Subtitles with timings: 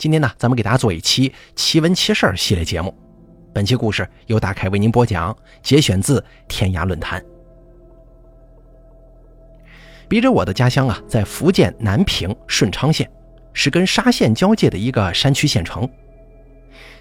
[0.00, 2.94] 今天呢，咱们给大家做一期奇闻奇事系列节目。
[3.52, 7.22] 本期故事由大凯为您播讲，节选自天涯论坛。
[10.08, 13.10] 笔者我的家乡啊，在福建南平顺昌县，
[13.52, 15.86] 是跟沙县交界的一个山区县城。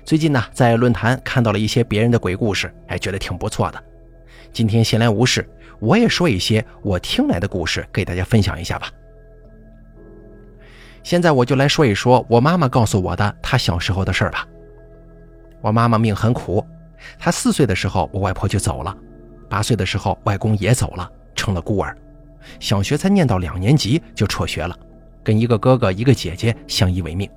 [0.03, 3.81] 最近呢，在论坛看到了一些别人的鬼故事，哎，觉得挺不错的。
[4.51, 8.91] 今天闲来无事，我也说一些我听来的故事给大家分享一下吧。
[11.03, 14.45] 现在我就来说一说我妈妈告诉我的她小时候的事儿吧。
[15.61, 16.65] 我妈妈命很苦，
[17.17, 18.95] 她四岁的时候我外婆就走了，
[19.49, 21.97] 八岁的时候外公也走了，成了孤儿。
[22.59, 24.77] 小学才念到两年级就辍学了，
[25.23, 27.29] 跟一个哥哥一个姐姐相依为命。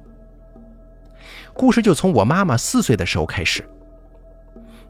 [1.53, 3.69] 故事就从我妈妈四岁的时候开始。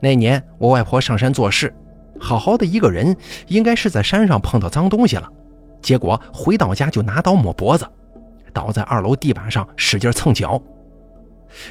[0.00, 1.74] 那年我外婆上山做事，
[2.20, 3.16] 好好的一个人，
[3.46, 5.28] 应该是在山上碰到脏东西了，
[5.80, 7.86] 结果回到家就拿刀抹脖子。
[8.52, 10.61] 倒在二楼地板上使劲蹭脚，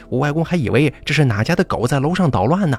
[0.10, 2.78] 我外公还以为这是哪家的狗在楼上捣乱呢，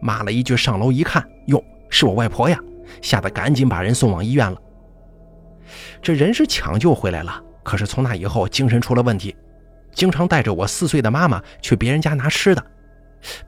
[0.00, 2.58] 骂了一句，上楼一看，哟，是我外婆呀，
[3.00, 4.58] 吓得赶紧把人送往医院了。
[6.00, 9.34] 这人是抢救回来了，可是从那以后精神出了问题，
[9.92, 12.64] 经常带着我四岁的妈妈去别人家拿吃的，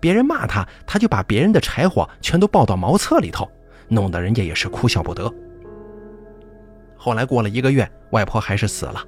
[0.01, 3.51] 别人骂他，他就把别人的柴火全都抱到茅厕里头，
[3.89, 5.33] 弄得人家也是哭笑不得。
[6.97, 9.05] 后来过了一个月，外婆还是死了。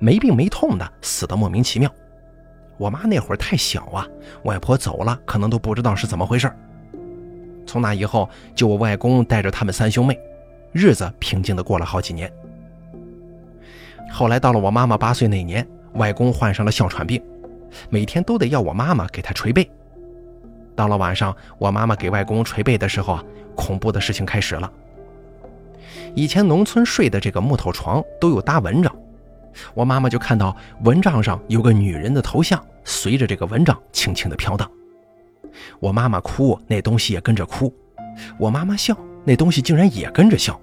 [0.00, 1.88] 没病没痛的死的莫名其妙，
[2.78, 4.08] 我妈那会儿太小啊，
[4.44, 6.50] 外婆走了可能都不知道是怎么回事。
[7.66, 10.18] 从那以后，就我外公带着他们三兄妹，
[10.72, 12.32] 日子平静的过了好几年。
[14.10, 17.22] 后来到了我妈妈八岁那年，外公患上了哮喘病，
[17.90, 19.70] 每天都得要我妈妈给他捶背。
[20.74, 24.72] 到了晚上，我妈妈给外公捶背的时候啊，恐怖的事情开始了。
[26.14, 28.92] 以前农村睡的这个木头床都有搭蚊帐。
[29.74, 34.70] 我妈妈就看到蚊帐上有个女人的头像，随着这个蚊帐轻轻的飘荡。
[35.80, 37.72] 我妈妈哭，那东西也跟着哭；
[38.38, 40.58] 我妈妈笑，那东西竟然也跟着笑。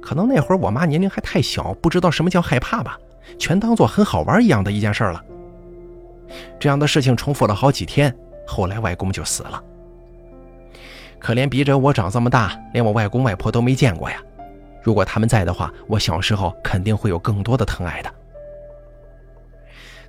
[0.00, 2.98] 可能那会儿我妈年龄还太小，不知道什么叫害怕吧，
[3.38, 5.22] 全当做很好玩一样的一件事了。
[6.58, 8.14] 这样的事情重复了好几天，
[8.46, 9.62] 后来外公就死了。
[11.18, 14.20] 可怜笔者我长这么大，连我外公外婆都没见过呀。
[14.86, 18.14] 如果他们在的话，我小时候肯定会有更多的疼爱的。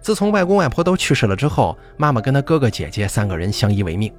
[0.02, 4.14] 自从外公外婆都去世了之后，妈妈跟她哥哥姐姐三个人相依为命。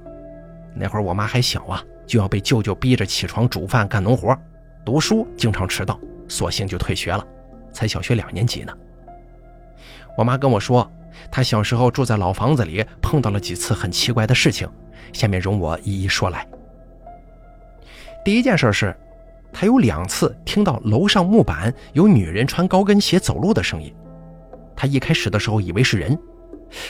[0.75, 4.37] 那会儿我妈还小啊，就要被舅舅逼着起床煮饭干农活，
[4.83, 7.25] 读书经常迟到，索性就退学了，
[7.71, 8.77] 才小学两年级呢。
[10.17, 10.91] 我妈跟我说，
[11.31, 14.69] 她小时候住在老房子里，碰到了几次很奇怪的事情，
[15.13, 16.45] 下面容我一一说来。
[18.25, 18.93] 第一件事是。
[19.51, 23.93] 他有两次听到楼上木板有女人穿高跟鞋走路的声音，
[24.75, 26.17] 他一开始的时候以为是人，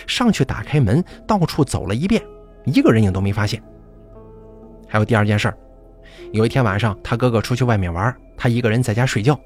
[0.05, 2.21] 上去打开门，到处走了一遍，
[2.65, 3.61] 一个人影都没发现。
[4.87, 5.53] 还有第二件事
[6.31, 9.39] 有一天晚上，他哥哥出去外面玩，他一个人在家睡觉，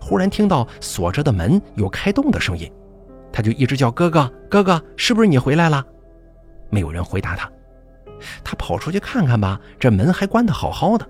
[0.00, 2.70] 忽然听到锁着的门有开动的声音，
[3.32, 5.84] 他就一直叫哥哥，哥哥，是不是你回来了？
[6.68, 7.50] 没有人回答他，
[8.42, 11.08] 他跑出去看看吧，这门还关得好好的。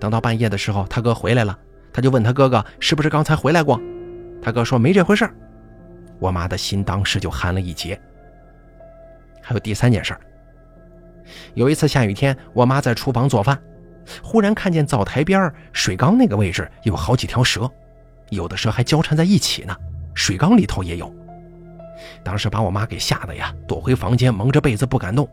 [0.00, 1.56] 等到半夜的时候，他哥回来了，
[1.92, 3.80] 他就问他哥哥是不是刚才回来过。
[4.42, 5.28] 他哥说没这回事
[6.18, 8.00] 我妈的心当时就寒了一截。
[9.42, 10.16] 还有第三件事
[11.54, 13.60] 有一次下雨天，我妈在厨房做饭，
[14.22, 17.70] 忽然看见灶台边水缸那个位置有好几条蛇，
[18.30, 19.76] 有的蛇还交缠在一起呢，
[20.14, 21.14] 水缸里头也有。
[22.24, 25.28] 当时把我妈给吓得呀，躲回房间蒙着被子不敢动。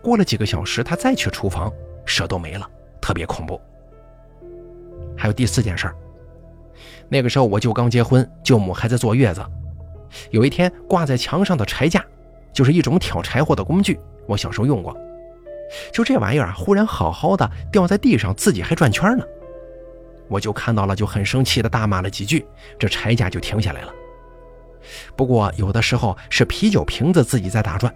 [0.00, 1.72] 过了几个小时，她再去厨房，
[2.04, 2.70] 蛇都没了。
[3.06, 3.60] 特别恐怖。
[5.16, 5.94] 还有第四件事儿
[7.08, 9.40] 那个时候我舅刚结婚，舅母还在坐月子。
[10.32, 12.04] 有一天挂在墙上的柴架，
[12.52, 14.96] 就是一种挑柴火的工具，我小时候用过。
[15.92, 19.24] 就这玩意儿啊，忽然好好的掉在地上，自己还转圈呢。
[20.26, 22.44] 我就看到了，就很生气的大骂了几句，
[22.76, 23.94] 这柴架就停下来了。
[25.14, 27.94] 不过有的时候是啤酒瓶子自己在打转，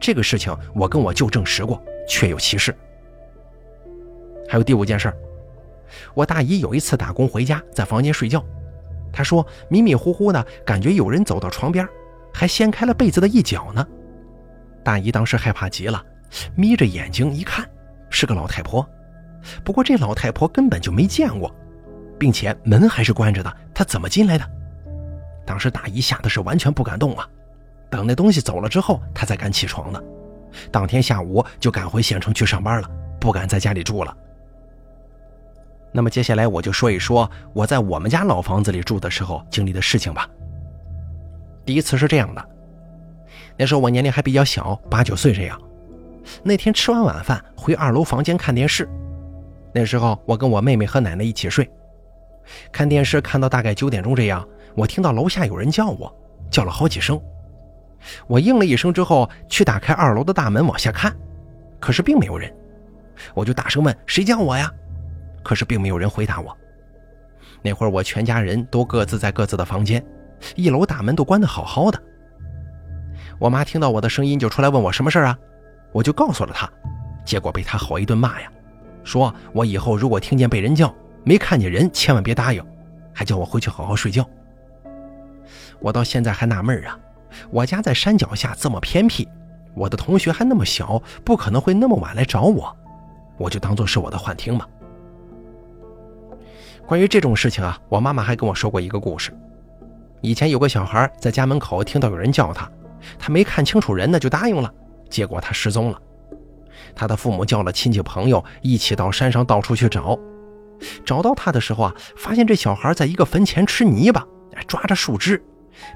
[0.00, 1.78] 这个事情我跟我舅证实过，
[2.08, 2.74] 确有其事。
[4.48, 5.12] 还有第五件事
[6.14, 8.44] 我大姨有一次打工回家，在房间睡觉，
[9.12, 11.86] 她说迷迷糊糊的感觉有人走到床边，
[12.32, 13.86] 还掀开了被子的一角呢。
[14.82, 16.02] 大姨当时害怕极了，
[16.54, 17.68] 眯着眼睛一看，
[18.10, 18.86] 是个老太婆。
[19.64, 21.54] 不过这老太婆根本就没见过，
[22.18, 24.44] 并且门还是关着的，她怎么进来的？
[25.46, 27.26] 当时大姨吓得是完全不敢动啊。
[27.90, 30.04] 等那东西走了之后，她才敢起床的。
[30.70, 34.14] 当天下午就赶回县城去上班了，不敢在家里住了。
[35.92, 40.28] 那么接下来我就说一说我在我们家老房子里住的时候经历的事情吧。
[41.64, 42.48] 第一次是这样的，
[43.56, 45.60] 那时候我年龄还比较小，八九岁这样。
[46.42, 48.88] 那天吃完晚饭回二楼房间看电视，
[49.72, 51.68] 那时候我跟我妹妹和奶奶一起睡，
[52.70, 56.14] 看电视看到大概九点钟这样，我听到楼下有人叫我，
[56.50, 57.20] 叫了好几声。
[58.26, 61.14] 我应了一声之后，去打开二楼的大门往下看，
[61.80, 62.54] 可是并没有人。
[63.34, 64.72] 我就大声问：“谁叫我呀？”
[65.42, 66.56] 可是并没有人回答我。
[67.62, 70.04] 那会儿我全家人都各自在各自的房间，
[70.54, 72.00] 一楼大门都关得好好的。
[73.38, 75.36] 我妈听到我的声音就出来问我什么事啊？
[75.92, 76.70] 我就告诉了她，
[77.24, 78.50] 结果被她好一顿骂呀，
[79.02, 80.94] 说我以后如果听见被人叫，
[81.24, 82.64] 没看见人，千万别答应，
[83.12, 84.28] 还叫我回去好好睡觉。
[85.80, 86.98] 我到现在还纳闷啊。
[87.50, 89.28] 我家在山脚下这么偏僻，
[89.74, 92.74] 我的同学还那么小，不可能会那么晚来找我，
[93.36, 94.66] 我就当做是我的幻听吧。
[96.88, 99.30] 关于这种事情啊，我妈妈还跟我说过一个故事。
[100.22, 102.66] 以前有个小孩在家门口听到有人叫他，
[103.18, 104.72] 他没看清楚人呢就答应了，
[105.10, 106.00] 结果他失踪了。
[106.94, 110.18] 他的父母叫了亲戚朋友一起到山上到处去找，
[111.04, 114.26] 找到他的时候啊，发现这小孩在一个坟前吃泥巴，
[114.66, 115.42] 抓着树枝。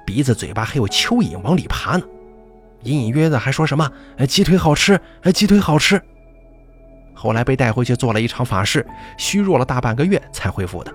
[0.07, 2.05] 鼻子、嘴巴还有蚯蚓往里爬呢，
[2.83, 3.91] 隐隐约约的还说什么
[4.29, 5.01] “鸡腿好吃，
[5.33, 5.99] 鸡腿好吃”。
[7.23, 8.85] 后来被带回去做了一场法事，
[9.17, 10.93] 虚弱了大半个月才恢复的。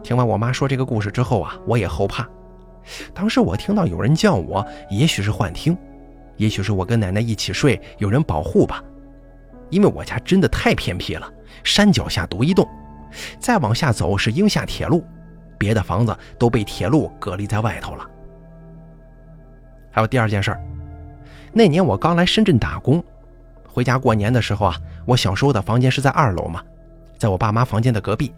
[0.00, 2.24] 听完我妈说这个故事之后啊，我也后怕。
[3.12, 5.76] 当时我听到有人叫我，也许是幻听，
[6.36, 8.80] 也许是我跟奶奶一起睡，有人保护吧。
[9.70, 11.28] 因为我家真的太偏僻了，
[11.64, 12.64] 山脚下独一栋，
[13.40, 15.04] 再往下走是鹰厦铁路。
[15.58, 18.08] 别的房子都被铁路隔离在外头了。
[19.90, 20.56] 还有第二件事，
[21.52, 23.02] 那年我刚来深圳打工，
[23.76, 26.62] 回家过年的时候啊，我小时候的房间是在二楼嘛，
[27.18, 28.32] 在我爸妈房间的隔壁。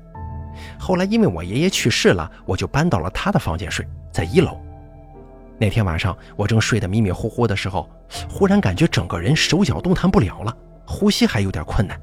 [0.76, 4.61] 后来因为我爷爷去世了，我就搬到了他的房间睡，在一楼。
[5.56, 7.88] 那天晚上我正睡得迷迷糊糊的时候，
[8.29, 10.52] 忽然感觉整个人手脚动弹不了了，
[10.85, 11.96] 呼吸还有点困难，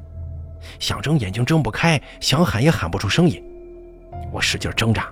[0.80, 3.44] 想睁眼睛睁不开，想喊也喊不出声音。
[4.32, 5.10] 我使劲挣扎，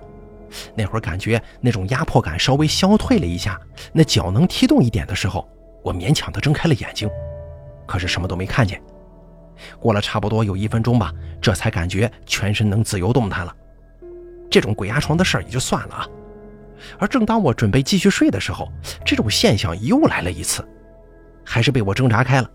[0.74, 3.60] 那会儿感觉那种压迫感稍微消退了一下，
[3.92, 5.46] 那脚能踢动一点的时候，
[5.82, 7.06] 我勉强的睁开了眼睛，
[7.86, 8.80] 可是什么都没看见。
[9.78, 13.54] 过了差不多有一分钟吧，这才感觉全身能自由动弹了。
[14.50, 16.08] 这种鬼压床的事儿也就算了啊。
[16.98, 18.70] 而正当我准备继续睡的时候，
[19.04, 20.66] 这种现象又来了一次，
[21.44, 22.50] 还是被我挣扎开了。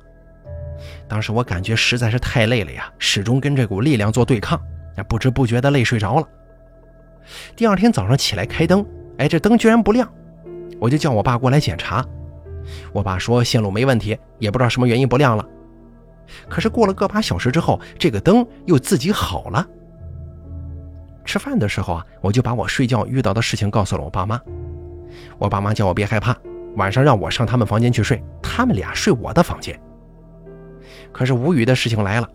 [1.07, 4.59] 当时我感觉实在是太累了呀，始终跟这股力量做对抗，
[5.07, 6.27] 不知不觉的累睡着了。
[7.55, 8.85] 第二天早上起来开灯，
[9.17, 10.11] 哎，这灯居然不亮，
[10.79, 12.05] 我就叫我爸过来检查。
[12.94, 15.45] 我爸说线路没问题，也不知道什么原因不亮了。
[16.48, 19.66] 可是过了个把小时之后，这个灯又自己好了。
[21.25, 24.39] 吃饭的时候啊，我就把我睡觉遇到的事情告诉了我爸妈。
[25.38, 26.36] 我爸妈叫我别害怕，
[26.75, 29.80] 晚上让我上他们房间去睡，他们俩睡我的房间。
[31.12, 32.30] 可是无语的事情来了，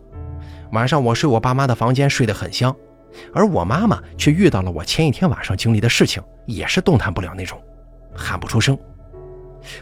[0.71, 2.75] 晚上我睡我爸妈的房间，睡得很香。
[3.33, 7.57] 而我妈妈却遇到了我前一天晚上经历的事情，也是动弹不了那种，
[8.13, 8.77] 喊不出声。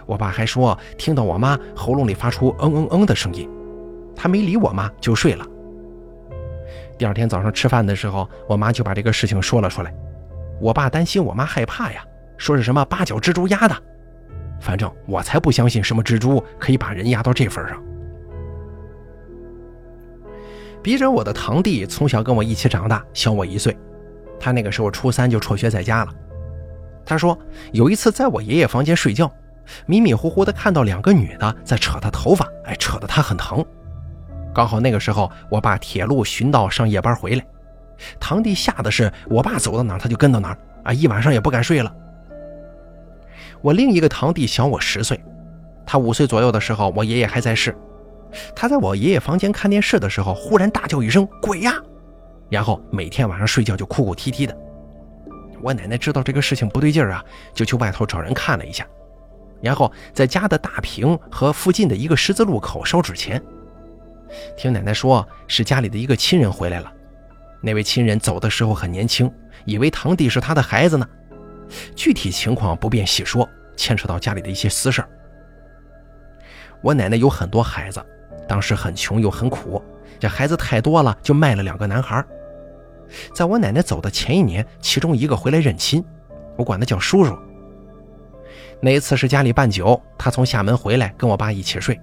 [0.06, 3.50] 我爸还说听到我妈喉咙里发出嗯嗯嗯的声音，
[4.15, 5.45] 他没理我妈就睡了。
[6.97, 9.94] 第二天早上吃饭的时候，我妈就把这个事情说了出来。
[10.62, 12.03] 我爸担心我妈害怕呀，
[12.38, 13.75] 说是什么八角蜘蛛压的，
[14.61, 17.81] 反正我才不相信什么蜘蛛可以把人压到这份上。
[20.81, 23.75] 逼着我的堂弟从小跟我一起长大，小我一岁。
[24.40, 26.13] 他那个时候初三就辍学在家了。
[27.06, 27.37] 他说
[27.71, 29.31] 有一次在我爷爷房间睡觉，
[29.86, 33.64] 迷迷糊糊的看到两个女的在扯他头发，哎，扯得他很疼。
[34.54, 37.46] 刚好那个时候我爸铁路巡道上夜班回来，
[38.20, 41.94] 堂弟吓得是我爸走到哪他就跟到哪啊，一晚上也不敢睡了。
[43.62, 45.24] 我另一个堂弟小我十岁，
[45.86, 47.76] 他五岁左右的时候，我爷爷还在世。
[48.56, 51.74] 他在我爷爷房间看电视的时候，忽然大叫一声“鬼呀”，
[52.50, 54.58] 然后每天晚上睡觉就哭哭啼啼的。
[55.62, 58.86] 我奶奶知道这个事情不对劲儿啊，就去外头找人看了一下，
[59.64, 63.42] 然后在家的大坪和附近的一个十字路口烧纸钱。
[64.58, 66.92] 听奶奶说，是家里的一个亲人回来了，
[67.62, 69.32] 那位亲人走的时候很年轻，
[69.64, 71.08] 以为堂弟是他的孩子呢。
[71.96, 75.02] 具体情况不便细说，牵扯到家里的一些私事。
[76.82, 78.04] 我奶奶有很多孩子。
[78.46, 79.82] 当时很穷又很苦，
[80.20, 82.22] 这孩子太多了，就卖了两个男孩。
[83.34, 86.04] 在我奶奶走的前一年，其中一个回来认亲，
[86.58, 87.34] 我管他叫叔叔。
[88.83, 91.97] 那一次是家里办酒，他从厦门回来跟我爸一起睡。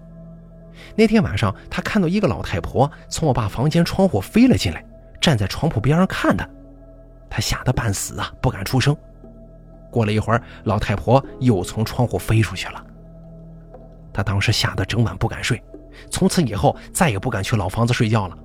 [0.97, 4.83] 那天晚上，他看到一个老太婆从我爸房间窗户飞了进来，
[5.21, 6.49] 站在床铺边上看他，
[7.29, 8.97] 他吓得半死啊，不敢出声。
[9.91, 12.83] 过了一会儿，老太婆又从窗户飞出去了。
[14.11, 15.63] 他当时吓得整晚不敢睡，
[16.11, 18.39] 从此以后再也不敢去老房子睡觉了。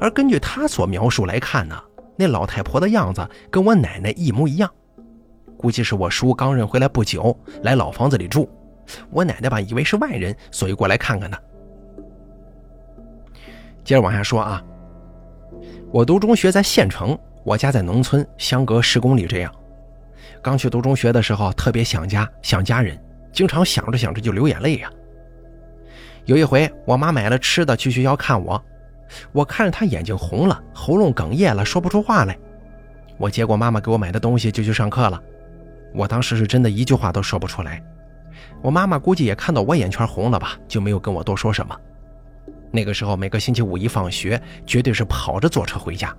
[0.00, 1.78] 而根据他所描述来看呢，
[2.16, 4.72] 那老太婆的样子跟我奶奶一模一样，
[5.64, 8.46] 估计是我叔刚认回来不久，来老房子里住，
[9.10, 11.40] 我奶奶吧以为是外人，所以过来看看他。
[13.82, 14.62] 接着往下说啊，
[15.90, 19.50] 我读中学在县城，我家在农村，相隔十公里这样。
[20.42, 23.02] 刚去读中学的时候，特别想家，想家人，
[23.32, 24.90] 经常想着想着就流眼泪呀。
[26.26, 28.62] 有一回，我妈买了吃的去学校看我，
[29.32, 32.38] 我看着她眼睛红了，喉咙哽咽了，说不出话来。
[33.16, 35.18] 我接过妈妈给我买的东西就去上课了。
[35.94, 37.82] 我当时是真的一句话都说不出来。
[38.60, 41.74] 我妈妈估计也看到我眼圈红了吧，就没有跟我多说什么。
[42.70, 46.14] 那个时候，每个星期五一放学，绝对是跑着坐车回家。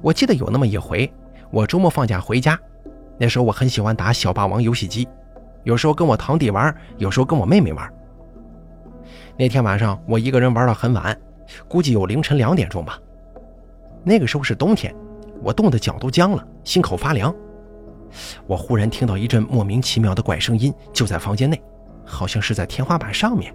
[0.00, 1.12] 我记得有那么一回，
[1.50, 2.58] 我周末放假回家。
[3.18, 5.06] 那时候我很喜欢打小霸王游戏机，
[5.64, 7.92] 有时候跟我堂弟玩，有时候跟我妹妹玩。
[9.36, 11.16] 那天晚上我一个人玩到很晚，
[11.68, 12.98] 估计有凌晨两点钟吧。
[14.04, 14.94] 那个时候是冬天，
[15.42, 17.34] 我冻得脚都僵了，心口发凉。
[18.46, 21.60] 我忽然听到一阵莫名其妙的怪声音，就在房间内，
[22.04, 23.54] 好像是在天花板上面。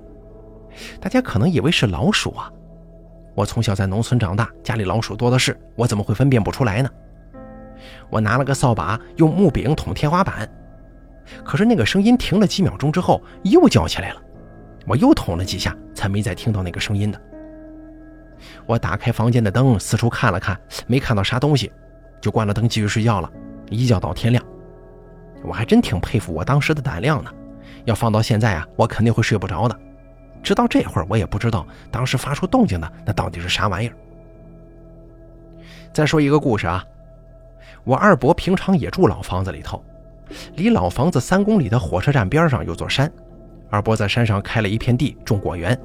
[1.00, 2.52] 大家可能以为是老鼠啊，
[3.36, 6.90] 我从小在农村长大，家里老鼠多的是，我怎么会分辨不出来呢？
[8.10, 10.50] 我拿了个扫把，用木柄捅天花板，
[11.44, 14.22] 可是那个声音停了几秒钟之后又叫起来了。
[14.88, 17.22] 我又捅了几下，才没再听到那个声音的。
[18.66, 21.72] 我打开房间的灯，四处看了看，没看到啥东西，
[22.22, 23.32] 就关了灯继续睡觉了，
[23.70, 24.44] 一觉到天亮。
[25.44, 27.32] 我还真挺佩服我当时的胆量呢，
[27.86, 29.80] 要放到现在啊，我肯定会睡不着的。
[30.44, 33.96] 直到这会儿，我也不知道当时发出动静的那到底是啥玩意儿。
[35.94, 36.84] 再说一个故事啊。
[37.84, 39.84] 我二伯平常也住老房子里头，
[40.56, 43.10] 离老房子三公里的火车站边上有座山，
[43.70, 45.80] 二伯在山上开了一片地种果园，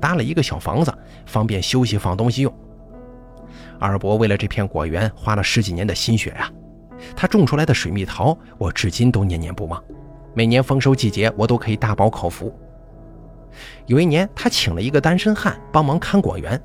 [0.00, 0.92] 搭了一个小房子，
[1.24, 2.52] 方便休息放东西用。
[3.78, 6.50] 二伯为了这片果园花了十几年的心血呀，
[7.14, 9.82] 他种出来的水蜜桃我至今都念念不忘，
[10.34, 12.52] 每年丰收季节我都可以大饱口福。
[13.86, 16.60] 有一年他请了一个单身汉帮忙看果园，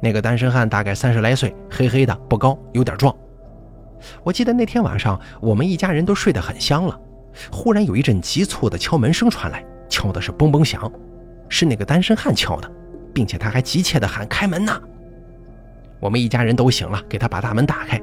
[0.00, 3.14] 那个单身汉大概三十来岁，黑黑的，不高，有点壮。
[4.22, 6.98] 我记得那天晚上，我们一家人都睡得很香了。
[7.52, 10.90] 忽然有一阵急促的敲门声传来，敲的是嘣嘣响，
[11.48, 12.70] 是那个单身汉敲的，
[13.14, 14.80] 并且他还急切地喊：“开门呐！”
[16.00, 18.00] 我们一家人都醒了，给他把大门打开。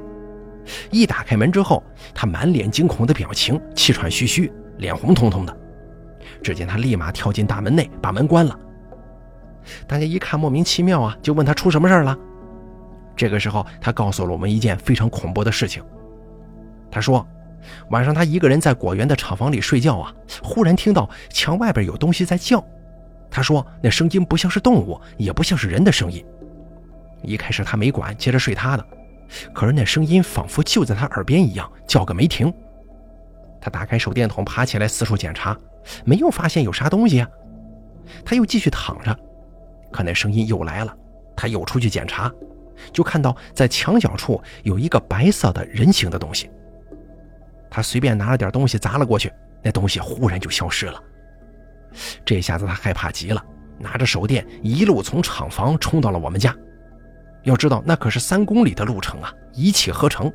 [0.90, 1.82] 一打开门之后，
[2.14, 5.56] 他满脸惊恐的表情，气喘吁吁，脸红彤彤的。
[6.42, 8.58] 只见他立马跳进大门内，把门关了。
[9.86, 12.16] 大家一看莫名其妙啊，就问他出什么事了。
[13.16, 15.82] 这个时候，他告诉了我们一件非常恐怖的事情。
[16.90, 17.26] 他说，
[17.90, 22.64] 晚上他一个人在果园的厂房里睡觉啊，忽然听到墙外边有东西在叫。
[23.30, 26.24] 他说，那声音不像是动物，也不像是人的声音。
[27.22, 28.86] 一开始他没管，接着睡他的。
[29.52, 32.52] 可是那声音仿佛就在他耳边一样，叫个没停。
[33.60, 35.56] 他打开手电筒，爬起来四处检查，
[36.04, 37.28] 没有发现有啥东西啊。
[38.24, 39.14] 他又继续躺着，
[39.92, 40.96] 可那声音又来了，
[41.36, 42.32] 他又出去检查。
[42.92, 46.48] 就看到在墙角处有一个白色的人形的东西。
[47.68, 49.32] 他随便拿了点东西砸了过去，
[49.62, 51.02] 那东西忽然就消失了。
[52.24, 53.44] 这下子他害怕极了，
[53.78, 56.54] 拿着手电一路从厂房冲到了我们家。
[57.42, 60.32] 要知道那可是三公里的路程啊，一气呵成。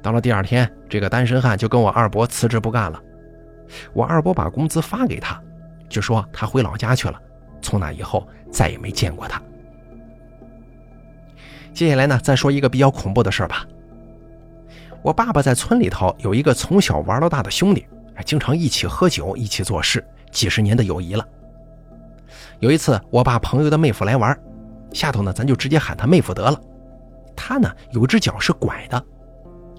[0.00, 3.02] 到了第二天，这个单身汉就跟我二伯辞职不干了。
[3.92, 5.40] 我二伯把工资发给他，
[5.88, 7.20] 就说他回老家去了。
[7.60, 9.42] 从那以后再也没见过他。
[11.74, 13.66] 接下来呢，再说一个比较恐怖的事吧。
[15.02, 17.86] 我爸爸在村里头有一个从小玩到大的兄弟，
[18.24, 21.26] 经常一起喝酒，一起做事，几十年的友谊了。
[22.60, 24.36] 有一次，我爸朋友的妹夫来玩，
[24.92, 26.60] 下头呢，咱就直接喊他妹夫得了。
[27.36, 29.04] 他呢，有只脚是拐的，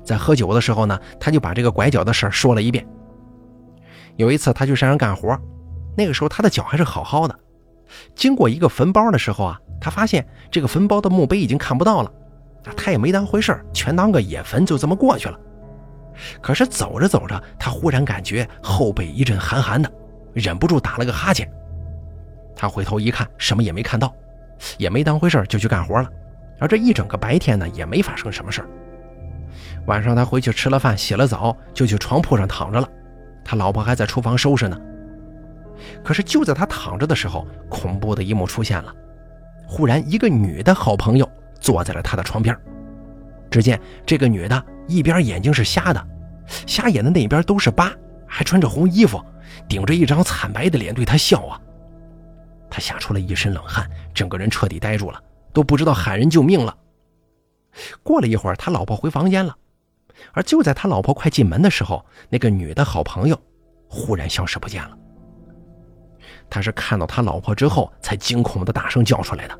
[0.03, 2.87] 在喝酒的时候呢，他就把这个拐脚的事儿说了一遍。
[4.15, 5.37] 有一次，他去山上干活，
[5.97, 7.37] 那个时候他的脚还是好好的。
[8.15, 12.11] 经过一个坟包的时候啊，他发现这个坟包的墓碑已经看不到了，
[12.77, 15.39] 他也没当回事全当个野坟，就这么过去了。
[16.41, 19.89] 可是走着走着，他忽然感觉后背一阵寒寒的，
[20.33, 21.49] 忍不住打了个哈欠。
[22.55, 24.13] 他回头一看，什么也没看到，
[24.77, 26.09] 也没当回事就去干活了。
[26.59, 28.63] 而这一整个白天呢，也没发生什么事
[29.85, 32.87] 晚上他回去吃了饭，洗了澡，就去床铺上躺着了。
[33.43, 34.77] 他老婆还在厨房收拾呢。
[36.03, 38.93] 可是就在他躺着的时候，恐怖的一幕出现了。
[39.65, 42.55] 忽然，一个女的好朋友坐在了他的床边。
[43.49, 46.07] 只见这个女的一边眼睛是瞎的，
[46.67, 47.91] 瞎眼的那边都是疤，
[48.27, 49.23] 还穿着红衣服，
[49.67, 51.59] 顶着一张惨白的脸对他笑啊！
[52.69, 55.21] 他吓出了一身冷汗，整个人彻底呆住了，
[55.53, 56.75] 都不知道喊人救命了。
[58.03, 59.55] 过了一会儿，他老婆回房间了，
[60.33, 63.39] 而就在他老婆快进门的时候，那个女的好朋友
[63.87, 64.97] 忽然消失不见了。
[66.49, 69.59] 他是看到他老婆之后才惊恐的大声叫出来的。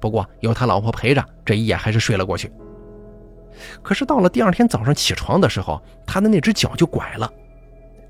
[0.00, 2.52] 不过有他老婆陪着，这一夜还是睡了过去。
[3.82, 7.32] 可是到了第二天早上起床的时候，他的那只脚就拐了，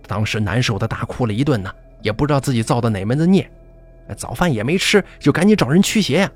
[0.06, 3.49] 当时难受的大哭了一顿呢，也不知道自己造的哪门子孽。
[4.12, 6.30] 早饭也没吃，就赶紧找人驱邪呀。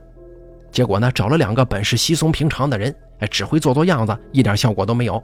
[0.70, 5.22] 结果呢，找了两个本是稀松平常的人，哎，只会做做样子，一点效果都没有。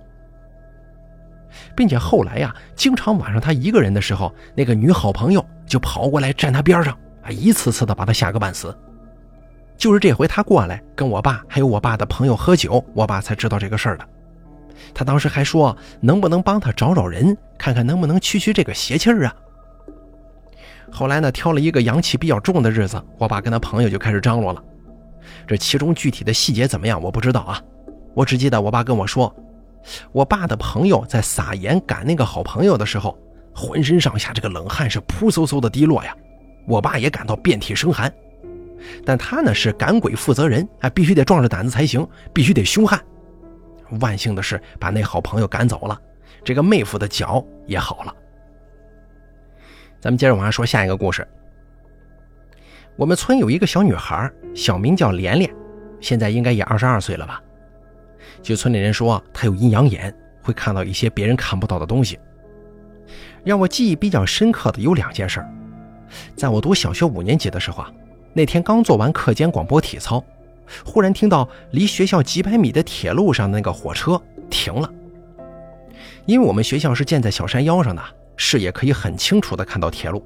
[1.76, 8.76] 并且后来呀，经常晚上他一个人的时候，那个女好朋友就跑过来站他边上，啊，一次次的把他吓个半死。
[9.76, 14.08] 就是这回他过来跟我爸还有我爸的朋友喝酒，我爸才知道这个事儿的。
[14.94, 19.34] 他当时还说，能不能帮他找找人，看看能不能驱驱这个邪气儿啊？
[20.94, 24.62] 后来呢，挑了一个阳气比较重的日子，我爸跟他朋友就开始张罗了。
[25.44, 27.60] 这其中具体的细节怎么样，我不知道啊。
[28.14, 29.34] 我只记得我爸跟我说，
[30.12, 33.18] 我爸的朋友在撒盐赶那个好朋友的时候，
[33.52, 36.16] 浑身上下这个冷汗是扑嗖嗖的滴落呀。
[36.68, 38.12] 我爸也感到遍体生寒。
[39.04, 43.00] 但他呢是赶鬼负责人，还必须得壮着胆子才行，必须得凶悍。
[44.00, 46.00] 万幸的是，把那好朋友赶走了，
[46.44, 48.14] 这个妹夫的脚也好了。
[50.04, 51.26] 咱们接着往下说下一个故事。
[52.94, 55.50] 我们村有一个小女孩，小名叫莲莲，
[55.98, 57.42] 现在应该也二十二岁了吧？
[58.42, 62.18] 据村里人说，她有阴阳眼，会看到一些别人看不到的东西。
[63.44, 65.42] 让我记忆比较深刻的有两件事。
[66.36, 67.90] 在我读小学五年级的时候啊，
[68.34, 70.22] 那天刚做完课间广播体操，
[70.84, 74.20] 忽然听到离学校几百米的铁路上那个火车
[74.50, 74.86] 停了。
[76.26, 78.02] 因为我们学校是建在小山腰上的。
[78.36, 80.24] 视野可以很清楚地看到铁路。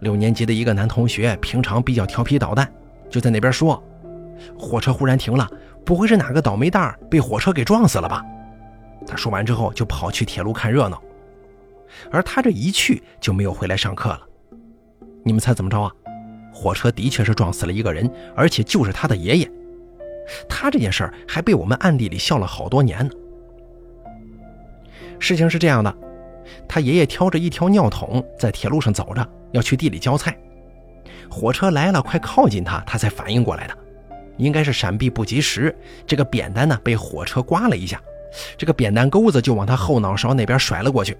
[0.00, 2.70] 六年级的一个男同学，平常比较调皮捣蛋，
[3.10, 3.82] 就在那边说
[4.58, 5.48] ：“火车忽然停了，
[5.84, 8.24] 不会是哪个倒霉蛋被火车给撞死了吧？”
[9.06, 11.02] 他说完之后，就跑去铁路看热闹。
[12.10, 14.20] 而他这一去就没有回来上课了。
[15.24, 15.90] 你们猜怎么着啊？
[16.52, 19.50] 火车的确是撞死了一个人，而且就是他的爷爷。
[20.48, 23.10] 他这件事还被我们暗地里笑了好多年呢。
[25.18, 25.96] 事情是这样的。
[26.68, 30.36] 他爷爷挑着一条尿桶在铁路上走着，要去地里浇菜。
[31.30, 33.76] 火车来了，快靠近他，他才反应过来的，
[34.36, 38.00] 应该是闪避不及时，这个扁担呢被火车刮了一下，
[38.56, 41.16] 这个扁担钩子就往他后脑勺那边甩了过去，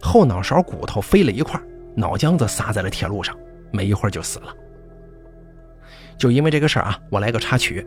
[0.00, 1.60] 后脑勺骨头飞了一块，
[1.94, 3.36] 脑浆子撒在了铁路上，
[3.72, 4.54] 没一会儿就死了。
[6.16, 7.86] 就因为这个事儿啊，我来个插曲。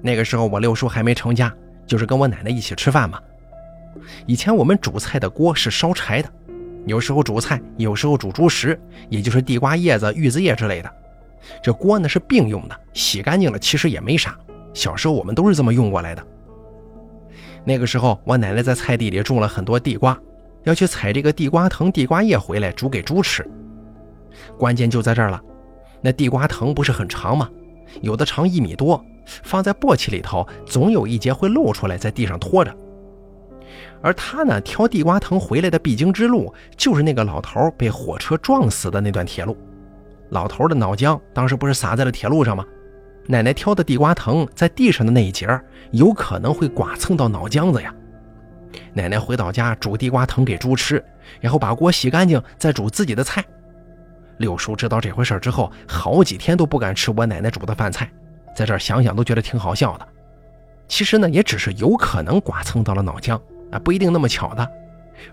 [0.00, 1.52] 那个时候我六叔还没成家，
[1.86, 3.20] 就是跟我奶奶一起吃饭嘛。
[4.26, 6.28] 以前我们煮菜的锅是烧柴的，
[6.86, 8.78] 有时候煮菜，有时候煮猪食，
[9.08, 10.90] 也就是地瓜叶子、玉子叶之类的。
[11.62, 14.36] 这锅呢是并用的，洗干净了其实也没啥。
[14.74, 16.26] 小时候我们都是这么用过来的。
[17.64, 20.18] 那个时候我奶奶在菜地里种了很多地瓜，
[20.64, 23.48] 要去采这个地瓜藤、地瓜叶回来煮给猪吃。
[24.58, 25.40] 关键就在这儿了，
[26.00, 27.48] 那地瓜藤不是很长吗？
[28.00, 29.04] 有的长一米多，
[29.44, 32.74] 放在簸箕里头，总有一节会露出来，在地上拖着。
[34.02, 39.56] 而他呢，挑地瓜藤回来的必经之路，就是那个老头被火车撞死的那段铁路。
[40.30, 42.64] 老头的脑浆当时不是洒在了铁路上吗？
[43.28, 45.46] 奶奶挑的地瓜藤在地上的那一节，
[45.92, 47.94] 有可能会剐蹭到脑浆子呀。
[48.92, 51.02] 奶奶回到家煮地瓜藤给猪吃，
[51.40, 53.44] 然后把锅洗干净，再煮自己的菜。
[54.38, 58.10] 六叔知道这回事之后，好几天都不敢吃我奶奶煮的饭菜，
[58.56, 60.08] 在这儿想想都觉得挺好笑的。
[60.88, 63.40] 其实呢，也只是有可能剐蹭到了脑浆。
[63.72, 64.70] 啊，不一定那么巧的，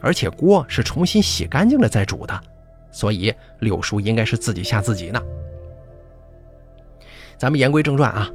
[0.02, 2.42] 而且锅是重新洗干净了再煮的，
[2.92, 5.22] 所以六叔应该是自己吓自己呢。
[7.38, 8.30] 咱们言归正传啊，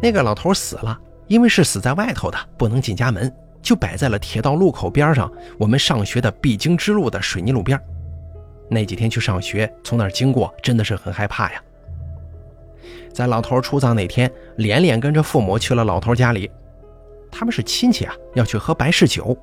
[0.00, 7.80] 那个老头死了，因为是死在外头的，不能进家门，就摆在了铁道路口边上，我们上学的必经之路的水泥路边。
[8.70, 11.62] 那几天去上学，从那儿经过，真的是很害怕呀。
[13.12, 16.50] 在老头出葬那天，连连跟着父母去了老头家里。
[17.38, 19.38] 他们是亲戚啊，要去喝白事酒。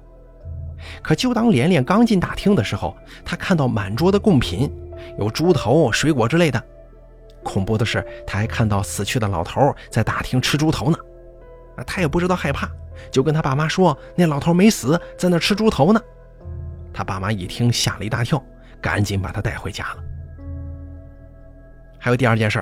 [1.02, 4.70] 可就当连连刚进大厅的时候，他看到满桌的贡品，
[5.18, 6.62] 有猪头、水果之类的。
[7.42, 10.98] 恐怖的是，他还看到死去的老头在大厅吃猪头呢。
[11.78, 12.70] 啊，他也不知道害怕，
[13.10, 16.02] 就跟他爸妈说：“那老头没死，在那吃猪头呢。”
[16.94, 18.44] 他爸妈一听，吓了一大跳，
[18.82, 20.04] 赶紧把他带回家了。
[21.98, 22.62] 还有第二件事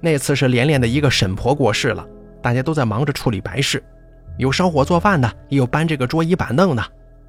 [0.00, 2.04] 那次是连连的一个婶婆过世了，
[2.42, 3.80] 大家都在忙着处理白事。
[4.36, 6.84] 有烧火做饭的，也有搬这个桌椅板凳的，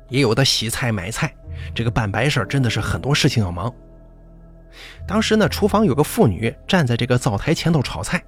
[0.09, 1.33] 也有的洗菜买菜。
[1.73, 3.73] 这个办白事真的是很多事情要忙。
[5.07, 8.23] 当时呢，厨房有个妇女站在这个灶台前头炒菜，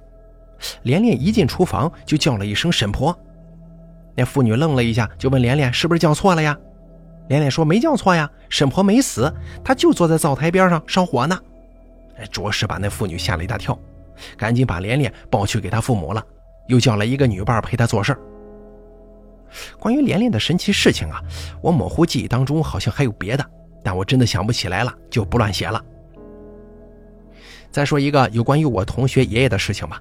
[0.82, 3.16] 连连一进厨房就叫了一声“沈婆”。
[4.16, 6.58] 那妇女愣了一下，就问连连是不是叫错了呀？
[7.28, 11.38] 连连说没叫错呀，沈婆没死，她就坐在灶台边上烧火呢。
[12.16, 13.78] 哎，着实把那妇女吓了一大跳，
[14.36, 16.24] 赶紧把连连抱去给她父母了，
[16.66, 18.18] 又叫来一个女伴陪她做事
[19.78, 21.20] 关于连连的神奇事情啊，
[21.62, 23.44] 我模糊记忆当中好像还有别的，
[23.82, 25.84] 但我真的想不起来了，就不乱写了。
[27.70, 30.00] 再说一个有关于我同学爷爷的事情吧。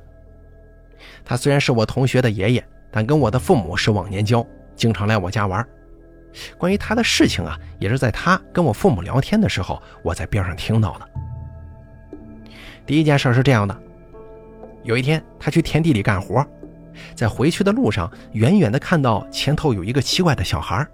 [1.23, 5.65] 他虽然是我同学的爷爷，但跟我的父母是忘年交，经常来我家玩。
[6.57, 11.09] 关于他的事情啊，也是在他跟我父母聊天的时候，我在边上听到的。
[12.85, 13.79] 第一件事是这样的：
[14.83, 16.43] 有一天他去田地里干活，
[17.15, 20.85] 在回去的路上，远远的看到前头有一个奇怪的小孩。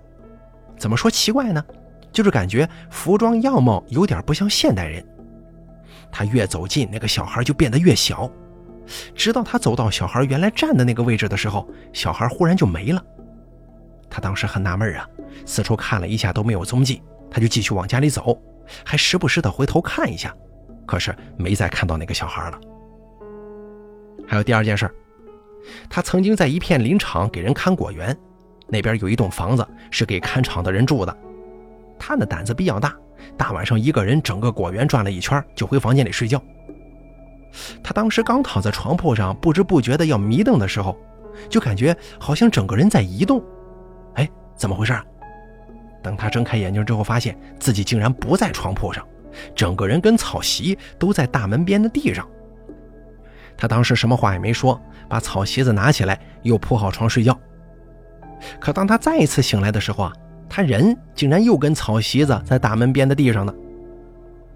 [0.78, 1.64] 怎么说奇怪呢？
[2.12, 5.06] 就是感觉服装样貌有点不像现代人。
[6.12, 8.32] 他越走近，那个小孩就变得越小，
[9.14, 13.04] 直到他走到小孩原来站的那个位置的时候，小孩忽然就没了。
[14.10, 15.06] 他当时很纳闷啊，
[15.46, 18.42] 四处看了一下都没有踪迹，他就继续往家里走，
[18.86, 20.34] 还时不时的回头看一下，
[20.86, 22.60] 可是没再看到那个小孩了。
[24.26, 24.90] 还有第二件事，
[25.90, 28.16] 他曾经在一片林场给人看果园，
[28.68, 31.18] 那边有一栋房子是给看场的人住的，
[31.98, 32.96] 他的胆子比较大。
[33.38, 36.42] 大晚上一个人整个果园转了一圈，就回房间里睡觉。
[37.82, 40.96] 他当时刚躺在床铺上，不知不觉的要迷瞪的时候，
[41.50, 43.44] 就感觉好像整个人在移动。
[44.16, 44.94] 哎，怎么回事？
[46.04, 49.04] 等他睁开眼睛之后，发现自己竟然不在床铺上，
[49.56, 52.28] 整个人跟草席都在大门边的地上。
[53.58, 57.38] 他当时什么话也没说，把草席子拿起来，又铺好床睡觉。
[58.60, 60.14] 可当他再一次醒来的时候啊。
[60.48, 63.54] 他人竟然又跟草席子在大门边的地上呢，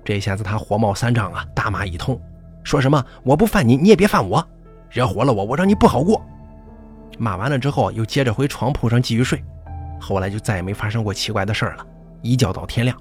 [0.05, 2.17] 这下子他火冒三丈啊，大骂一通，
[2.63, 4.47] 说什么我不犯你，你也别犯我，
[4.91, 6.23] 惹火了我，我让你不好过。
[7.17, 9.43] 骂完了之后，又接着回床铺上继续睡。
[9.99, 11.85] 后来就再也没发生过奇怪的事了，
[12.21, 12.95] 一觉到天亮。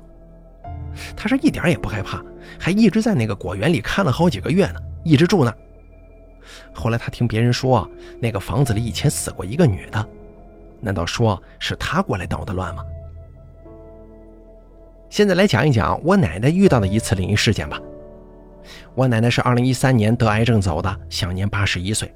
[1.15, 2.21] 他是一点也不害怕，
[2.59, 5.55] 还一直在那个果园里看了好几个月呢，一直住那。
[6.73, 7.89] 后来他听别人说，
[8.21, 10.09] 那个房子里以前死过一个女的。
[10.81, 12.85] 难道说是他过来捣的乱吗？
[15.11, 17.81] 现在来讲一讲我奶奶遇到的一次灵异事件吧。
[18.95, 22.15] 我奶奶是二零一三年得癌症走的，享年八十一岁。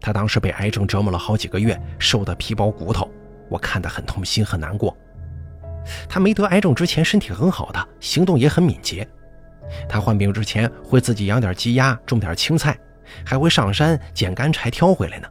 [0.00, 3.10] 她当时被癌症折磨了好几个月，瘦得皮包骨头，
[3.48, 4.96] 我看得很痛心很难过。
[6.08, 9.06] 她没得癌症之前身体很好的，行动也很敏捷。
[9.88, 12.78] 她患病之前会自己养点鸡鸭，种点青菜，
[13.24, 15.28] 还会上山捡干柴挑回来呢。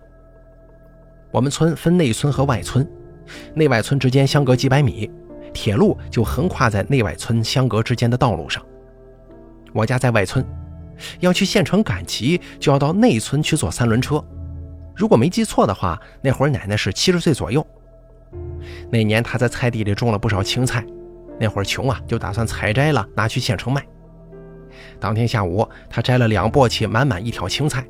[1.31, 2.87] 我们村分内村和外村，
[3.53, 5.11] 内外村之间相隔几百米，
[5.53, 8.63] 铁路就横跨在内外村相隔之间的道路上。
[9.73, 10.45] 我家在外村，
[11.19, 14.23] 要去县城赶集，就要到内村去坐三轮车。
[14.95, 17.65] 如果没记错的话，那会儿奶奶是七十岁左右。
[18.89, 20.85] 那年她在菜地里种了不少青菜，
[21.37, 23.85] 那会儿穷啊，就打算采摘了拿去县城卖。
[24.99, 27.85] 当天下午，他摘了两簸箕，满满一条青菜。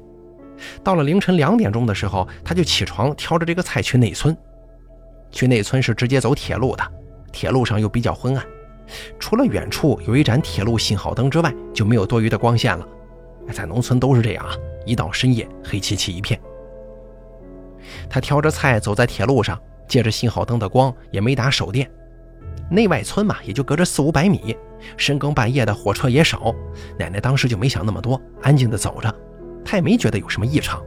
[0.84, 4.36] 到了凌晨两点钟的时候，他就起床挑着这个菜去内村。
[5.32, 6.84] 去内村是直接走铁路的，
[7.32, 8.46] 铁路上又比较昏暗，
[9.20, 12.88] 除了远处有一盏铁路信号灯之外，就没有多余的光线了。
[13.52, 16.39] 在农村都是这样啊，一到深夜黑漆漆一片。
[18.10, 21.89] 他挑着菜走在铁路上，借着信号灯的光，也没打手电。
[22.72, 24.56] 内外村嘛，也就隔着四五百米，
[24.98, 26.54] 深更半夜的火车也少。
[26.98, 29.14] 奶奶当时就没想那么多，安静的走着。
[29.64, 30.82] 她也没觉得有什么异常。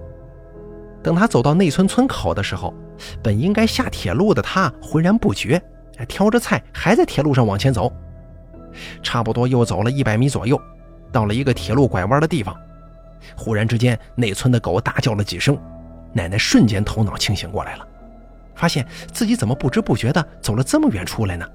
[1.03, 2.75] 等她走到内村村口的时候，
[3.23, 5.61] 本应该下铁路的她浑然不觉，
[6.07, 7.93] 挑着菜还在铁路上往前走。
[9.03, 10.61] 差不多又走了一百米左右，
[11.11, 12.55] 到了一个铁路拐弯的地方，
[13.37, 15.59] 忽然之间，内村的狗大叫了几声，
[16.13, 17.89] 奶奶瞬间头脑清醒过来了，
[18.55, 21.47] 发现自己怎么不知不觉的走了这么远出来呢？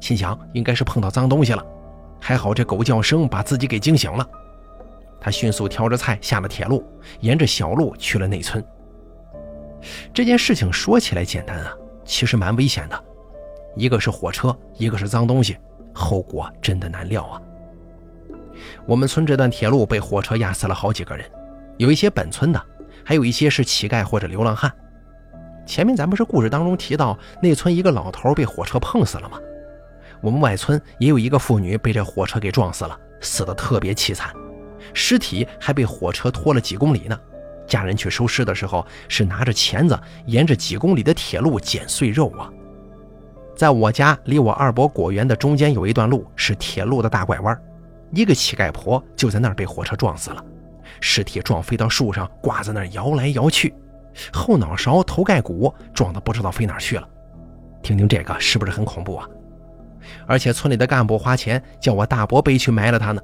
[0.00, 1.64] 心想应该是碰到脏东西了，
[2.20, 4.26] 还好这狗叫声把自己给惊醒了。
[5.20, 6.84] 他迅速挑着菜下了铁路，
[7.20, 8.64] 沿着小路去了内村。
[10.12, 11.72] 这件事情说起来简单啊，
[12.04, 13.04] 其实蛮危险的。
[13.74, 15.56] 一个是火车，一个是脏东西，
[15.92, 17.40] 后果真的难料啊。
[18.86, 21.28] 我们村这段铁路被火车压死了好几个人，
[21.76, 22.62] 有一些本村的，
[23.04, 24.72] 还有一些是乞丐或者流浪汉。
[25.66, 29.38] 前面咱不是故事当中提到内村一个老头被火车碰死了吗？
[30.20, 34.34] 我们外村也有一个妇女被这火车给撞死了，死的特别凄惨。
[34.94, 37.18] 尸体还被火车拖了几公里呢，
[37.66, 42.50] 家人去收尸的时候是拿着钳子沿着几公里的铁路捡碎肉啊。
[43.56, 47.58] 在我家离我二伯果园的中间有一段路是铁路的大拐弯，
[48.12, 50.44] 一个乞丐婆就在那儿被火车撞死了，
[51.00, 53.74] 尸体撞飞到树上，挂在那儿摇来摇去，
[54.32, 57.08] 后脑勺、头盖骨撞得不知道飞哪去了。
[57.82, 59.28] 听听这个是不是很恐怖啊？
[60.26, 63.20] 而且村里的干部花钱叫我大伯背去埋了他呢。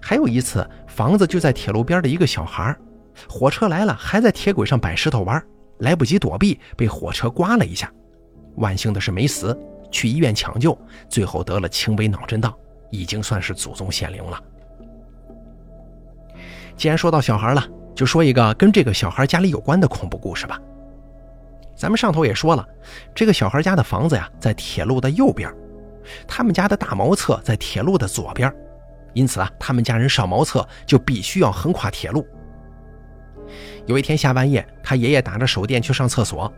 [0.00, 2.76] 还有一次，房子就在铁路边的一个小孩，
[3.28, 5.42] 火车来了还在铁轨上摆石头玩，
[5.78, 7.90] 来不及躲避，被火车刮了一下。
[8.56, 9.58] 万幸的是没死，
[9.90, 10.76] 去医院抢救，
[11.08, 12.54] 最后得了轻微脑震荡，
[12.90, 14.40] 已经算是祖宗显灵了。
[16.76, 20.60] 既然说到小孩了，就说一个跟这个小孩家里有关的恐怖故事吧。
[21.76, 22.66] 咱们上头也说了，
[23.14, 25.52] 这个小孩家的房子呀，在铁路的右边，
[26.26, 28.52] 他们家的大茅厕在铁路的左边，
[29.12, 32.26] 因此啊，他们家人上茅厕就必须要横跨铁路。
[33.84, 36.52] 有一天下半夜，他爷爷打着手电去上厕所。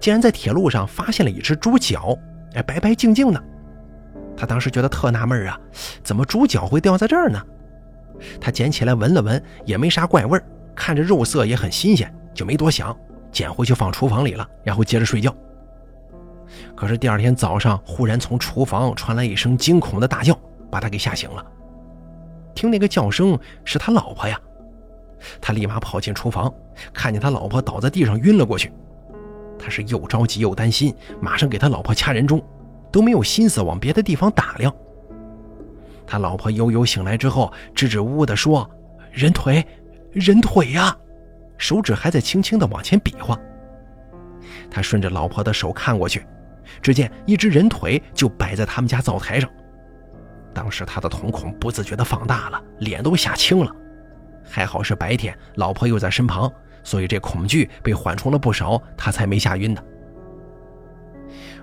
[0.00, 2.18] 竟然在铁路上发现了一只猪脚，
[2.54, 3.40] 哎，白白净净的。
[4.36, 5.56] 他当时觉得特纳闷啊，
[6.02, 7.40] 怎么猪脚会掉在这儿呢？
[8.40, 12.98] 他捡起来闻了闻，也没啥怪味儿，看着肉色也很新鲜，就没多想，
[13.36, 15.30] 捡回去放厨房里了，然后接着睡觉。
[16.74, 20.34] 可是第二天早上，忽然从厨房传来一声惊恐的大叫，
[20.70, 21.44] 把他给吓醒了。
[22.54, 24.40] 听那个叫声是他老婆呀，
[25.38, 26.50] 他立马跑进厨房，
[26.94, 28.72] 看见他老婆倒在地上晕了过去。
[29.58, 32.42] 他是又着急又担心，马上给他老婆掐人中，
[32.90, 34.74] 都没有心思往别的地方打量。
[36.06, 38.66] 他老婆悠悠醒来之后，支支吾吾地说
[39.12, 39.62] ：“人腿，
[40.12, 40.96] 人腿呀！”
[41.58, 43.38] 手指还在轻轻地往前比划。
[44.70, 46.26] 他顺着老婆的手看过去，
[46.82, 49.48] 只见一只人腿就摆在他们家灶台上。
[50.52, 53.70] 当时他的瞳孔不自觉地放大了，脸都吓青了。
[54.48, 56.50] 还好是白天，老婆又在身旁。
[56.82, 59.84] 所以这恐惧被缓冲了不少，他才没吓晕的。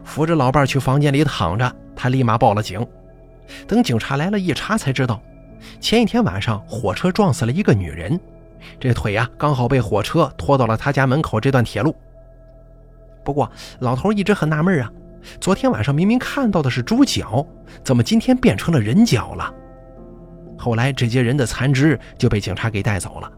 [0.03, 2.85] 扶着老伴去房间里躺着，他立马报了警。
[3.65, 5.21] 等警察来了，一查才知道，
[5.79, 8.19] 前一天晚上火车撞死了一个女人，
[8.79, 11.95] 这腿呀刚好被火车拖到了他家门口这段铁路。
[13.23, 13.49] 不过
[13.79, 14.91] 老头一直很纳闷啊，
[15.39, 17.45] 昨天晚上明明看到的是猪脚，
[17.83, 19.53] 怎么今天变成了人脚了？
[20.57, 23.31] 后来这些人的残肢就被警察给带走了。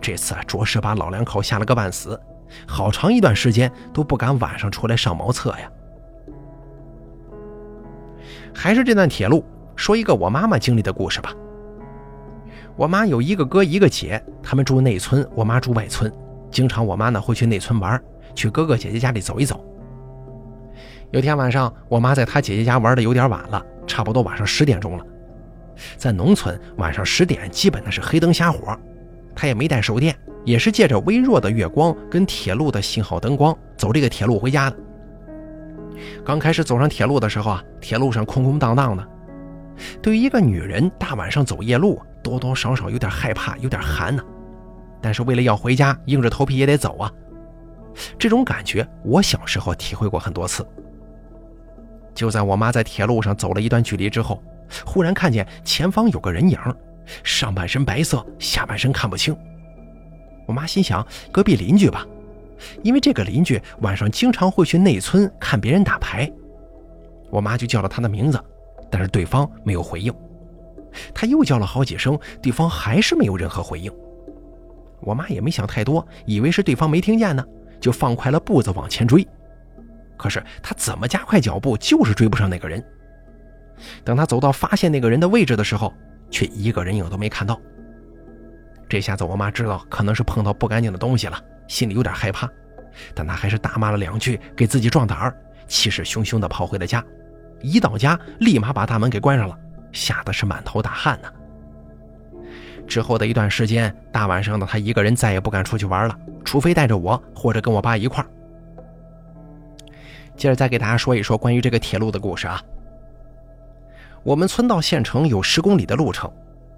[0.00, 2.20] 这次啊着实把老两口吓了个半死，
[2.66, 5.70] 好长一段时间都不敢晚上出来上茅厕呀。
[8.54, 9.44] 还是这段铁路，
[9.76, 11.34] 说一个我妈妈经历的故事吧。
[12.76, 16.12] 我妈有一个哥一个姐，他们住内村，我妈住外村。
[16.50, 18.00] 经常我妈呢会去内村玩，
[18.34, 19.64] 去哥哥姐姐家里走一走。
[21.12, 25.04] 有天晚上，我妈在她姐姐家玩的有点晚了，差不多晚上十点钟了。
[25.96, 28.76] 在农村，晚上十点基本那是黑灯瞎火。
[29.36, 34.76] 她也没带手电，也是借着微弱的月光跟铁路的信号灯光走这个铁路回家的。
[36.24, 39.08] 刚开始走上铁路的时候啊，铁路上空空荡荡的，
[40.02, 44.22] 对于一个女人大晚上走夜路，多多少少有点害怕，有点寒呢。
[45.00, 47.12] 但是为了要回家，硬着头皮也得走啊。
[48.18, 50.66] 这种感觉我小时候体会过很多次。
[52.14, 54.42] 就在我妈在铁路上走了一段距离之后，
[54.86, 56.58] 忽然看见前方有个人影。
[57.22, 59.36] 上半身白色，下半身看不清。
[60.46, 62.06] 我妈心想，隔壁邻居吧，
[62.82, 66.30] 因为这个邻居晚上经常会去内村看别人打牌。
[67.30, 68.42] 我妈就叫了他的名字，
[68.94, 70.14] 但是对方没有回应。
[71.12, 73.92] 他又叫了好几声，对方还是没有任何回应。
[75.00, 77.44] 我妈也没想太多，以为是对方没听见呢，
[77.80, 79.26] 就放快了步子往前追。
[80.16, 82.80] 可是他怎么加快脚步，就是追不上那个人。
[84.04, 85.92] 等他走到发现那个人的位置的时候，
[86.30, 87.60] 却一个人影都没看到。
[88.88, 92.48] 这下子我妈知道可能是碰到不干净的东西了，心里有点害怕，
[93.12, 97.04] 但她还是大骂了两句，给自己壮胆儿，气势汹汹地跑回了家。
[97.64, 99.58] 一到家，立马把大门给关上了，
[99.90, 101.28] 吓得是满头大汗呢。
[102.86, 108.28] 之后的一段时间，大晚上的他一个人再也不敢出去玩了，除非带着我或者跟我爸一块儿。
[110.36, 112.60] 接着再给大家说一说关于这个铁路的故事啊。
[114.22, 116.30] 我们村到县城有十公里的路程，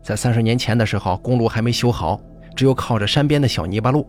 [0.03, 2.20] 在三十年前的时候，公路还没修好，
[2.55, 4.09] 只有靠着山边的小泥巴路。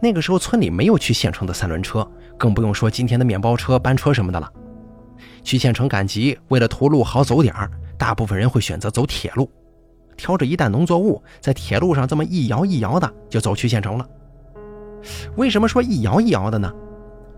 [0.00, 4.52] 那个时候村里没有去县城的三轮车，更不用说今天的面包车、班车什么的了。
[5.42, 9.50] 去县城赶集，为了图路好走点儿，大部分人会选择走铁路，
[10.16, 14.06] 挑着一担农作物，在铁路上这么一摇一摇的就走去县城了。
[15.36, 16.72] 为什么说一摇一摇的呢？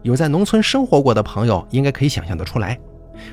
[0.03, 2.79] 有在农村生活过的朋友应该可以想象得出来。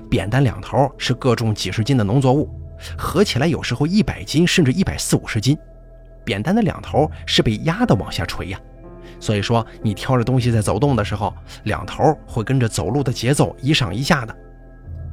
[0.10, 2.50] 扁担两头是各重几十斤的农作物，
[2.98, 5.58] 合起来有时候一百斤甚至一百四五十斤，
[6.26, 8.60] 扁担的两头是被压的往下垂呀，
[9.20, 14.36] 所以说你挑着东西在走动的时候，两头会跟着走路的节奏一上一下的，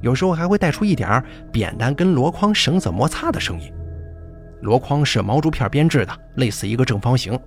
[0.03, 3.73] 有时候还会带出一点扁担跟箩筐绳子摩擦的声音。
[4.61, 7.39] 箩筐是毛竹片编制的，类似一个正方形，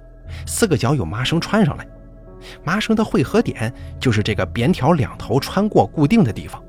[0.46, 1.88] 四个角有麻绳穿上来，
[2.64, 6.62] 麻绳的汇合点就是这个扁条两头穿过固定的地方。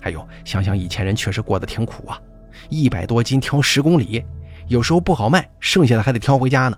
[0.00, 2.20] 还有，想想以前人确实过得挺苦啊，
[2.68, 4.24] 一百多斤挑十公里，
[4.68, 6.76] 有时候不好卖，剩下的还得挑回家呢。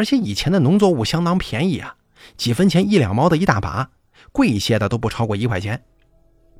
[0.00, 1.94] 而且以前的农作物相当便宜啊，
[2.38, 3.86] 几分钱一两毛的一大把，
[4.32, 5.78] 贵一些的都不超过一块钱。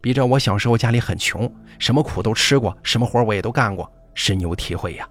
[0.03, 5.09] 比着我小时候家里很穷，什么苦都吃过，什么活我也都干过，深有体会呀。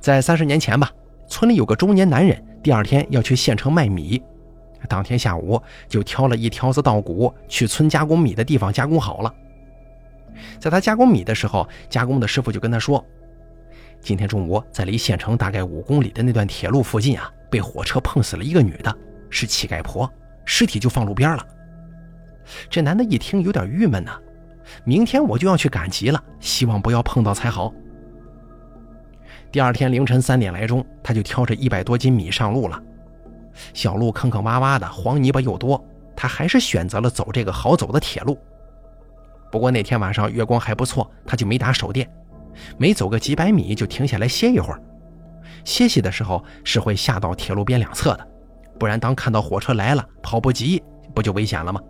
[0.00, 0.90] 在三十年前吧，
[1.28, 4.22] 村里有个中年男人，第二天要去县城卖米，
[4.88, 9.34] 当天下午就挑了一挑子稻谷去村加工米的地方加工好了。
[10.58, 13.04] 在他加工米的时候，加工的师傅就跟他说
[14.02, 18.92] ：“今天中午在离县城大概五公里的那段铁路附近啊，被火车碰死了一个女的，
[19.30, 20.10] 是乞丐婆，
[20.44, 21.46] 尸体就放路边了。”
[22.68, 24.10] 这男的一听有点郁闷呢，
[24.84, 27.72] 明天我就要去赶集了，希望不要碰到才好。
[29.52, 32.82] 第二天凌晨三点来钟，他就挑着一百多斤米上路了。
[33.72, 35.82] 小路坑坑洼洼的，黄泥巴又多，
[36.16, 38.36] 他还是选择了走这个好走的铁路。
[39.52, 42.10] 不过那天晚上月光还不错，他就没打手电，
[42.78, 44.82] 每走个几百米就停下来歇一会儿。
[45.64, 48.28] 歇息的时候是会下到铁路边两侧的，
[48.78, 50.82] 不然当看到火车来了，跑不及，
[51.14, 51.80] 不就危险了吗？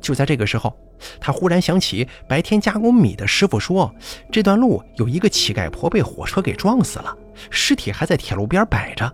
[0.00, 0.76] 就在这个时候，
[1.20, 3.92] 他忽然想起白天加工米的师傅说，
[4.30, 7.16] 这段路有一个乞丐婆被火车给撞死了，
[7.50, 9.10] 尸体还在铁路边摆着，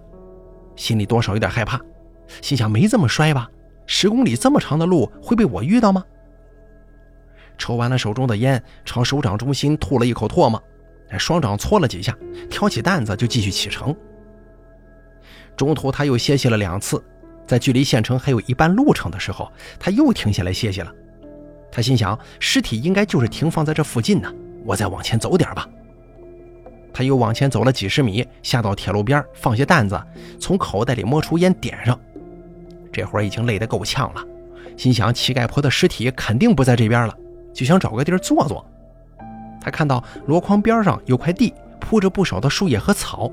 [0.77, 1.81] 心里多少有点害怕，
[2.41, 3.49] 心想没这么摔吧？
[3.87, 6.03] 十公里这么长的路会被我遇到吗？
[7.59, 10.63] 抽完了手中的烟，朝手掌中心吐了一口唾沫，
[11.19, 12.17] 双掌搓了几下，
[12.51, 13.95] 挑起担子就继续启程。
[15.57, 17.03] 中途他又歇息了两次。
[17.45, 20.91] 在距离县城还有一半路程的时候，他又停下来歇息了。
[21.71, 24.33] 他心想，尸体应该就是停放在这附近呢，
[24.65, 25.69] 我再往前走点吧。
[26.95, 30.01] 他又往前走了几十米，下到铁路边，放下担子，
[30.39, 31.99] 从口袋里摸出烟点上。
[32.93, 34.25] 这会儿已经累得够呛了，
[34.77, 37.15] 心想乞丐婆的尸体肯定不在这边了，
[37.53, 38.65] 就想找个地儿坐坐。
[39.61, 43.31] 他看到箩筐边上有块地，铺着不少的树叶和草，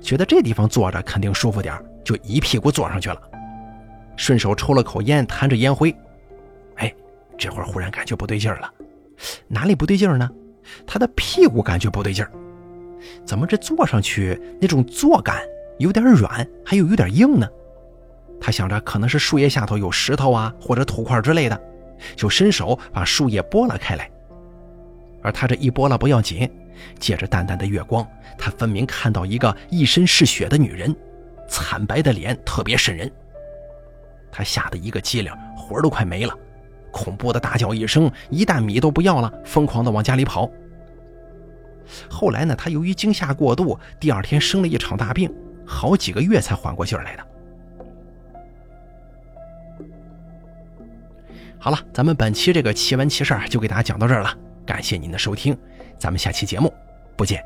[0.00, 3.20] 觉得这地方坐着肯定舒服点，就一屁股坐上去了。
[4.16, 5.94] 顺手抽了口烟，弹着烟灰，
[6.76, 6.94] 哎，
[7.36, 8.72] 这会儿忽然感觉不对劲儿了，
[9.46, 10.30] 哪里不对劲儿呢？
[10.86, 12.30] 他的屁股感觉不对劲儿，
[13.24, 15.42] 怎么这坐上去那种坐感
[15.78, 17.46] 有点软，还有有点硬呢？
[18.40, 21.60] 他想着可能是树叶下头有石头啊，或者土块之类的，
[22.14, 24.10] 就伸手把树叶拨了开来。
[25.22, 26.48] 而他这一拨了不要紧，
[26.98, 28.06] 借着淡淡的月光，
[28.38, 30.94] 他分明看到一个一身是血的女人，
[31.48, 33.10] 惨白的脸特别瘆人。
[34.30, 36.34] 他吓得一个机灵，魂儿都快没了，
[36.92, 40.48] 恐怖的大叫一声，一担米都不要了，疯狂的往家里跑。
[42.08, 45.32] 后来呢，他由于惊吓过度，第二天生了一场大病，
[45.66, 47.26] 好几个月才缓过劲儿来的。
[51.66, 54.32] 好了，咱们本期这个奇闻奇事儿就给大家讲到这儿了，
[54.64, 55.58] 感谢您的收听，
[55.98, 56.72] 咱们下期节目
[57.16, 57.42] 不见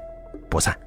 [0.50, 0.78] 不散。